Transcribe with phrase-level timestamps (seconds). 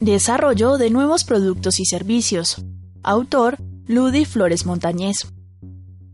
[0.00, 2.56] Desarrollo de nuevos productos y servicios.
[3.04, 5.32] Autor Ludi Flores Montañez.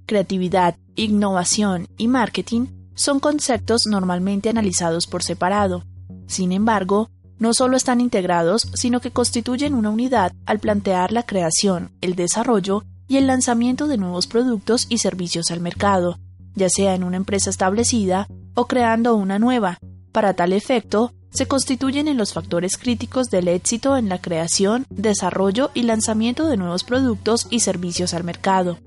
[0.05, 5.85] Creatividad, innovación y marketing son conceptos normalmente analizados por separado.
[6.27, 11.91] Sin embargo, no solo están integrados, sino que constituyen una unidad al plantear la creación,
[12.03, 16.19] el desarrollo y el lanzamiento de nuevos productos y servicios al mercado,
[16.55, 19.79] ya sea en una empresa establecida o creando una nueva.
[20.13, 25.71] Para tal efecto, se constituyen en los factores críticos del éxito en la creación, desarrollo
[25.75, 28.79] y lanzamiento de nuevos productos y servicios al mercado.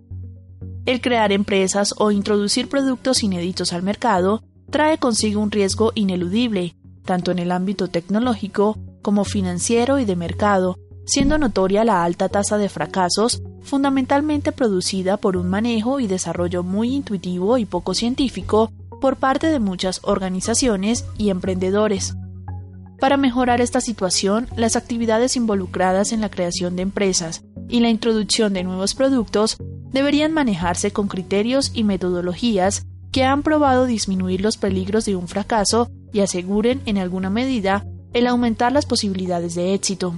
[0.86, 7.32] El crear empresas o introducir productos inéditos al mercado trae consigo un riesgo ineludible, tanto
[7.32, 12.70] en el ámbito tecnológico como financiero y de mercado, siendo notoria la alta tasa de
[12.70, 19.48] fracasos, fundamentalmente producida por un manejo y desarrollo muy intuitivo y poco científico por parte
[19.48, 22.16] de muchas organizaciones y emprendedores.
[23.04, 28.54] Para mejorar esta situación, las actividades involucradas en la creación de empresas y la introducción
[28.54, 29.58] de nuevos productos
[29.92, 35.92] deberían manejarse con criterios y metodologías que han probado disminuir los peligros de un fracaso
[36.14, 40.18] y aseguren, en alguna medida, el aumentar las posibilidades de éxito.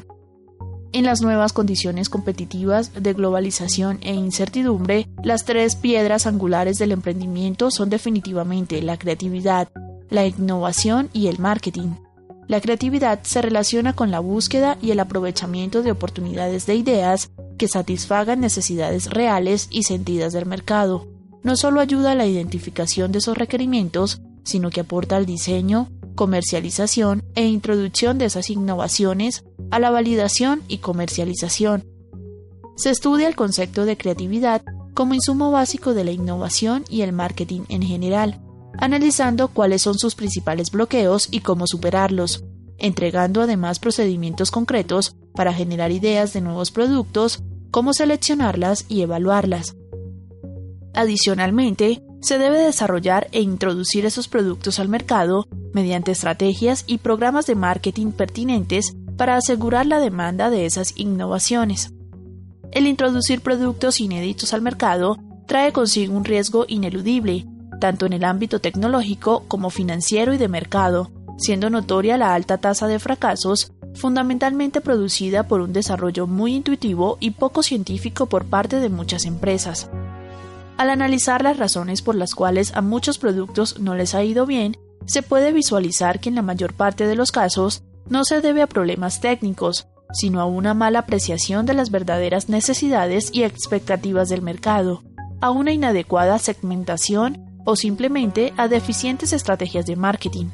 [0.93, 7.71] En las nuevas condiciones competitivas de globalización e incertidumbre, las tres piedras angulares del emprendimiento
[7.71, 9.69] son definitivamente la creatividad,
[10.11, 12.04] la innovación y el marketing.
[12.47, 17.67] La creatividad se relaciona con la búsqueda y el aprovechamiento de oportunidades de ideas que
[17.67, 21.07] satisfagan necesidades reales y sentidas del mercado.
[21.41, 27.23] No solo ayuda a la identificación de esos requerimientos, sino que aporta al diseño, comercialización
[27.33, 31.83] e introducción de esas innovaciones, a la validación y comercialización.
[32.75, 34.61] Se estudia el concepto de creatividad
[34.93, 38.44] como insumo básico de la innovación y el marketing en general
[38.79, 42.43] analizando cuáles son sus principales bloqueos y cómo superarlos,
[42.77, 49.75] entregando además procedimientos concretos para generar ideas de nuevos productos, cómo seleccionarlas y evaluarlas.
[50.93, 57.55] Adicionalmente, se debe desarrollar e introducir esos productos al mercado mediante estrategias y programas de
[57.55, 61.93] marketing pertinentes para asegurar la demanda de esas innovaciones.
[62.71, 67.45] El introducir productos inéditos al mercado trae consigo un riesgo ineludible,
[67.85, 72.87] tanto en el ámbito tecnológico como financiero y de mercado, siendo notoria la alta tasa
[72.87, 78.89] de fracasos, fundamentalmente producida por un desarrollo muy intuitivo y poco científico por parte de
[78.89, 79.87] muchas empresas.
[80.77, 84.77] Al analizar las razones por las cuales a muchos productos no les ha ido bien,
[85.05, 88.67] se puede visualizar que en la mayor parte de los casos no se debe a
[88.67, 95.03] problemas técnicos, sino a una mala apreciación de las verdaderas necesidades y expectativas del mercado,
[95.39, 100.45] a una inadecuada segmentación o simplemente a deficientes estrategias de marketing,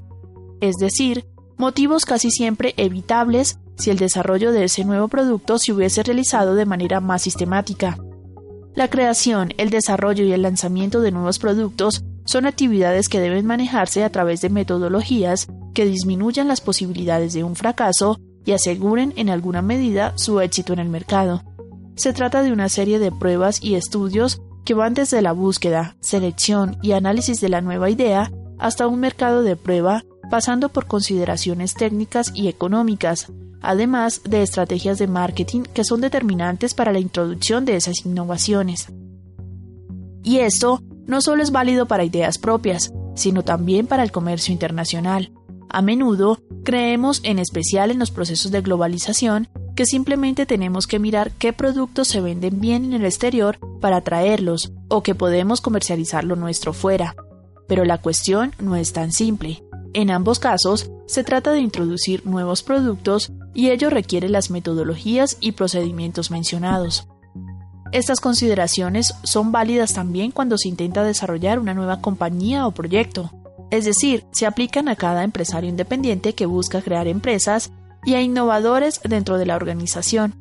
[0.61, 1.25] es decir,
[1.57, 6.66] motivos casi siempre evitables si el desarrollo de ese nuevo producto se hubiese realizado de
[6.66, 7.97] manera más sistemática.
[8.73, 14.03] La creación, el desarrollo y el lanzamiento de nuevos productos son actividades que deben manejarse
[14.03, 19.61] a través de metodologías que disminuyan las posibilidades de un fracaso y aseguren en alguna
[19.61, 21.43] medida su éxito en el mercado.
[21.95, 26.77] Se trata de una serie de pruebas y estudios que van desde la búsqueda, selección
[26.81, 32.31] y análisis de la nueva idea hasta un mercado de prueba, pasando por consideraciones técnicas
[32.33, 38.05] y económicas, además de estrategias de marketing que son determinantes para la introducción de esas
[38.05, 38.88] innovaciones.
[40.23, 45.31] Y esto no solo es válido para ideas propias, sino también para el comercio internacional.
[45.69, 49.49] A menudo creemos en especial en los procesos de globalización
[49.81, 54.72] que simplemente tenemos que mirar qué productos se venden bien en el exterior para traerlos
[54.89, 57.16] o que podemos comercializar lo nuestro fuera.
[57.67, 59.63] Pero la cuestión no es tan simple.
[59.95, 65.53] En ambos casos, se trata de introducir nuevos productos y ello requiere las metodologías y
[65.53, 67.07] procedimientos mencionados.
[67.91, 73.31] Estas consideraciones son válidas también cuando se intenta desarrollar una nueva compañía o proyecto,
[73.72, 77.72] es decir, se aplican a cada empresario independiente que busca crear empresas
[78.05, 80.35] y a innovadores dentro de la organización.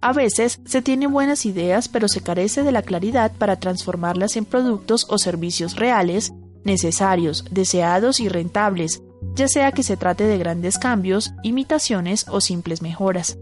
[0.00, 4.44] A veces se tienen buenas ideas pero se carece de la claridad para transformarlas en
[4.44, 6.32] productos o servicios reales,
[6.64, 9.02] necesarios, deseados y rentables,
[9.34, 13.38] ya sea que se trate de grandes cambios, imitaciones o simples mejoras.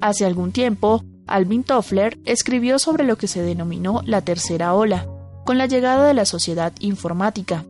[0.00, 5.06] Hace algún tiempo, Alvin Toffler escribió sobre lo que se denominó la tercera ola,
[5.44, 7.64] con la llegada de la sociedad informática.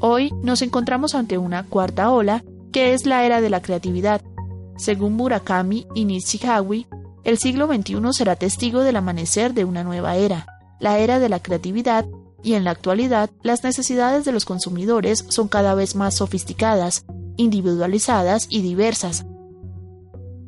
[0.00, 2.44] Hoy nos encontramos ante una cuarta ola,
[2.74, 4.20] que es la era de la creatividad.
[4.76, 6.88] Según Murakami y Nishikawi,
[7.22, 10.46] el siglo XXI será testigo del amanecer de una nueva era,
[10.80, 12.04] la era de la creatividad,
[12.42, 17.06] y en la actualidad las necesidades de los consumidores son cada vez más sofisticadas,
[17.36, 19.24] individualizadas y diversas.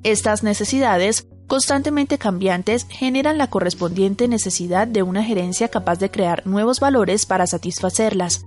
[0.02, 6.80] Estas necesidades, constantemente cambiantes, generan la correspondiente necesidad de una gerencia capaz de crear nuevos
[6.80, 8.46] valores para satisfacerlas.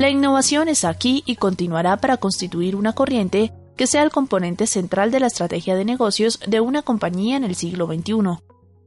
[0.00, 5.10] La innovación está aquí y continuará para constituir una corriente que sea el componente central
[5.10, 8.14] de la estrategia de negocios de una compañía en el siglo XXI,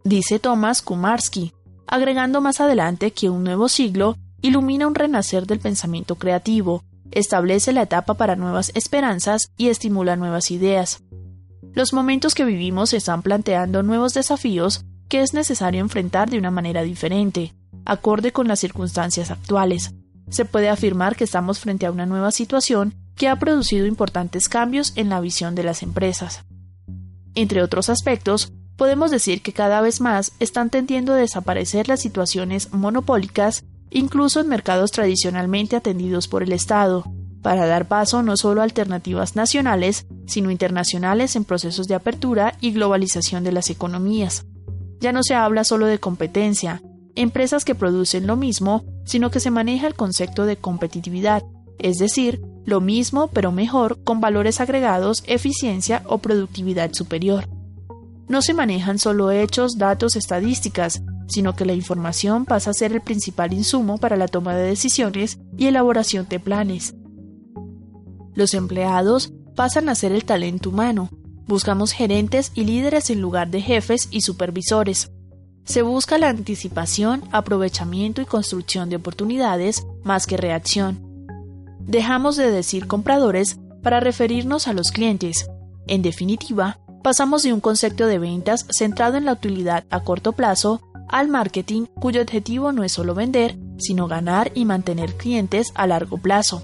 [0.03, 1.53] dice Thomas Kumarski,
[1.85, 7.83] agregando más adelante que un nuevo siglo ilumina un renacer del pensamiento creativo, establece la
[7.83, 11.03] etapa para nuevas esperanzas y estimula nuevas ideas.
[11.73, 16.81] Los momentos que vivimos están planteando nuevos desafíos que es necesario enfrentar de una manera
[16.81, 17.53] diferente,
[17.85, 19.93] acorde con las circunstancias actuales.
[20.33, 24.91] Se puede afirmar que estamos frente a una nueva situación que ha producido importantes cambios
[24.95, 26.43] en la visión de las empresas.
[27.35, 32.73] Entre otros aspectos, podemos decir que cada vez más están tendiendo a desaparecer las situaciones
[32.73, 37.03] monopólicas, incluso en mercados tradicionalmente atendidos por el Estado,
[37.43, 42.71] para dar paso no solo a alternativas nacionales, sino internacionales en procesos de apertura y
[42.71, 44.47] globalización de las economías.
[44.99, 46.81] Ya no se habla solo de competencia,
[47.13, 51.43] empresas que producen lo mismo, sino que se maneja el concepto de competitividad,
[51.79, 57.47] es decir, lo mismo pero mejor con valores agregados, eficiencia o productividad superior.
[58.27, 63.01] No se manejan solo hechos, datos, estadísticas, sino que la información pasa a ser el
[63.01, 66.95] principal insumo para la toma de decisiones y elaboración de planes.
[68.33, 71.09] Los empleados pasan a ser el talento humano.
[71.47, 75.11] Buscamos gerentes y líderes en lugar de jefes y supervisores.
[75.65, 80.99] Se busca la anticipación, aprovechamiento y construcción de oportunidades más que reacción.
[81.79, 85.49] Dejamos de decir compradores para referirnos a los clientes.
[85.87, 90.81] En definitiva, pasamos de un concepto de ventas centrado en la utilidad a corto plazo
[91.09, 96.17] al marketing cuyo objetivo no es solo vender, sino ganar y mantener clientes a largo
[96.17, 96.63] plazo.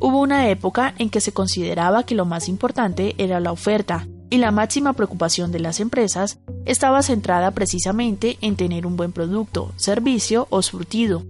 [0.00, 4.38] Hubo una época en que se consideraba que lo más importante era la oferta, y
[4.38, 10.48] la máxima preocupación de las empresas estaba centrada precisamente en tener un buen producto, servicio
[10.50, 11.22] o surtido,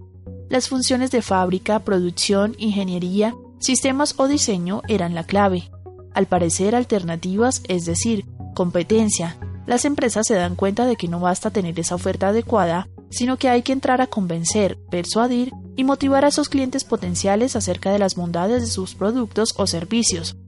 [0.49, 5.71] las funciones de fábrica, producción, ingeniería, sistemas o diseño eran la clave.
[6.15, 8.25] Al parecer alternativas, es decir,
[8.55, 9.37] competencia,
[9.67, 13.51] las empresas se dan cuenta de que no basta tener esa oferta adecuada, sino que
[13.51, 18.15] hay que entrar a convencer, persuadir y motivar a esos clientes potenciales acerca de las
[18.15, 20.39] bondades de sus productos o servicios.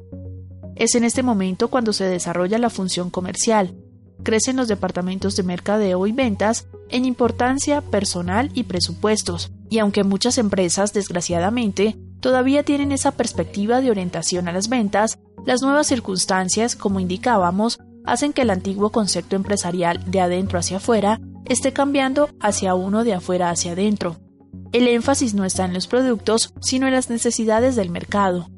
[0.76, 3.74] Es en este momento cuando se desarrolla la función comercial.
[4.22, 10.36] Crecen los departamentos de mercadeo y ventas en importancia personal y presupuestos, y aunque muchas
[10.36, 17.00] empresas, desgraciadamente, todavía tienen esa perspectiva de orientación a las ventas, las nuevas circunstancias, como
[17.00, 23.02] indicábamos, hacen que el antiguo concepto empresarial de adentro hacia afuera esté cambiando hacia uno
[23.02, 24.16] de afuera hacia adentro.
[24.72, 28.50] El énfasis no está en los productos, sino en las necesidades del mercado.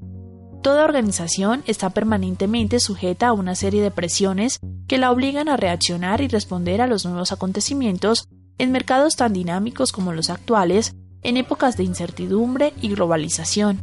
[0.69, 6.21] Toda organización está permanentemente sujeta a una serie de presiones que la obligan a reaccionar
[6.21, 11.79] y responder a los nuevos acontecimientos en mercados tan dinámicos como los actuales, en épocas
[11.79, 13.81] de incertidumbre y globalización.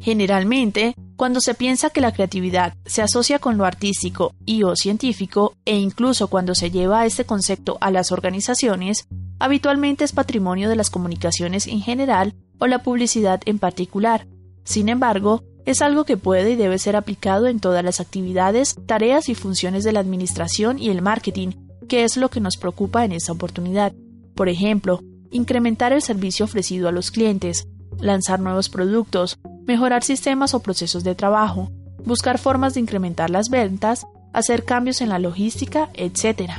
[0.00, 5.52] Generalmente, cuando se piensa que la creatividad se asocia con lo artístico y o científico,
[5.66, 9.06] e incluso cuando se lleva este concepto a las organizaciones,
[9.38, 14.26] habitualmente es patrimonio de las comunicaciones en general o la publicidad en particular.
[14.64, 19.28] Sin embargo, es algo que puede y debe ser aplicado en todas las actividades, tareas
[19.28, 21.50] y funciones de la administración y el marketing,
[21.88, 23.92] que es lo que nos preocupa en esta oportunidad.
[24.34, 27.66] Por ejemplo, incrementar el servicio ofrecido a los clientes,
[27.98, 31.70] lanzar nuevos productos, mejorar sistemas o procesos de trabajo,
[32.04, 36.50] buscar formas de incrementar las ventas, hacer cambios en la logística, etc.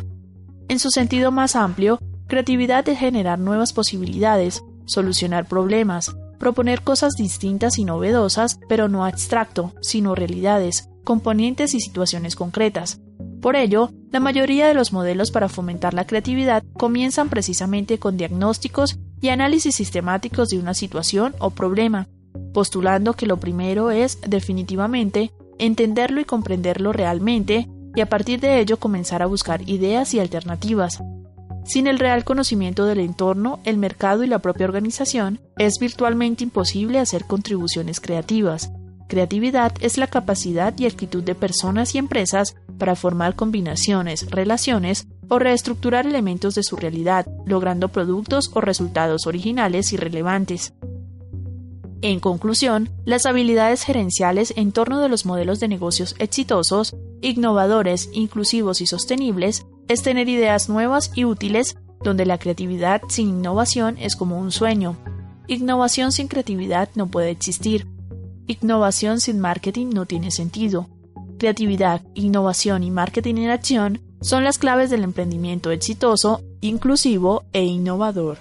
[0.68, 7.80] En su sentido más amplio, creatividad es generar nuevas posibilidades, solucionar problemas, proponer cosas distintas
[7.80, 13.00] y novedosas, pero no abstracto, sino realidades, componentes y situaciones concretas,
[13.46, 18.98] por ello, la mayoría de los modelos para fomentar la creatividad comienzan precisamente con diagnósticos
[19.22, 22.08] y análisis sistemáticos de una situación o problema,
[22.56, 28.78] postulando que lo primero es, definitivamente, entenderlo y comprenderlo realmente y a partir de ello
[28.78, 31.04] comenzar a buscar ideas y alternativas.
[31.66, 37.00] Sin el real conocimiento del entorno, el mercado y la propia organización, es virtualmente imposible
[37.00, 38.72] hacer contribuciones creativas,
[39.08, 45.38] Creatividad es la capacidad y actitud de personas y empresas para formar combinaciones, relaciones o
[45.38, 50.74] reestructurar elementos de su realidad, logrando productos o resultados originales y relevantes.
[52.02, 58.82] En conclusión, las habilidades gerenciales en torno de los modelos de negocios exitosos, innovadores, inclusivos
[58.82, 64.40] y sostenibles es tener ideas nuevas y útiles donde la creatividad sin innovación es como
[64.40, 64.98] un sueño.
[65.48, 67.88] Innovación sin creatividad no puede existir.
[68.48, 70.88] Innovación sin marketing no tiene sentido.
[71.38, 78.38] Creatividad, innovación y marketing en acción son las claves del emprendimiento exitoso, inclusivo e innovador.